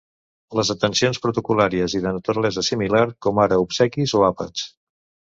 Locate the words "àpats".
4.29-4.65